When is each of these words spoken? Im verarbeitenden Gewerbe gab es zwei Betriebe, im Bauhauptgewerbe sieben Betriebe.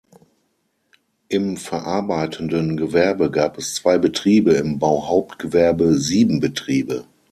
Im 1.29 1.57
verarbeitenden 1.57 2.75
Gewerbe 2.75 3.29
gab 3.29 3.59
es 3.59 3.75
zwei 3.75 3.99
Betriebe, 3.99 4.53
im 4.53 4.79
Bauhauptgewerbe 4.79 5.93
sieben 5.99 6.39
Betriebe. 6.39 7.05